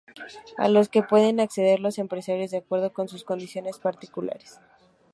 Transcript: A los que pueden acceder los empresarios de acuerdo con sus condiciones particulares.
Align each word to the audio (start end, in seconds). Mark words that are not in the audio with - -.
A 0.57 0.67
los 0.67 0.89
que 0.89 1.03
pueden 1.03 1.39
acceder 1.39 1.79
los 1.79 1.99
empresarios 1.99 2.49
de 2.49 2.57
acuerdo 2.57 2.91
con 2.91 3.07
sus 3.07 3.23
condiciones 3.23 3.77
particulares. 3.77 4.59